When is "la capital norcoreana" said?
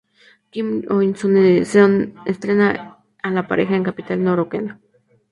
3.83-4.79